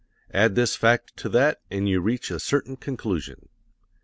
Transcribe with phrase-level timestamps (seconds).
[0.33, 3.49] Add this fact to that and you reach a certain conclusion.